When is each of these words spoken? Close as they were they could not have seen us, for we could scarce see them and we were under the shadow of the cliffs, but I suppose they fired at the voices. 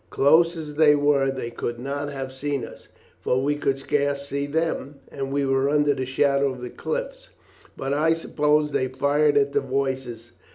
Close 0.09 0.57
as 0.57 0.73
they 0.77 0.95
were 0.95 1.29
they 1.29 1.51
could 1.51 1.77
not 1.77 2.11
have 2.11 2.31
seen 2.33 2.65
us, 2.65 2.87
for 3.19 3.43
we 3.43 3.55
could 3.55 3.77
scarce 3.77 4.25
see 4.25 4.47
them 4.47 4.95
and 5.11 5.31
we 5.31 5.45
were 5.45 5.69
under 5.69 5.93
the 5.93 6.05
shadow 6.07 6.49
of 6.51 6.59
the 6.63 6.71
cliffs, 6.71 7.29
but 7.77 7.93
I 7.93 8.13
suppose 8.13 8.71
they 8.71 8.87
fired 8.87 9.37
at 9.37 9.53
the 9.53 9.61
voices. 9.61 10.31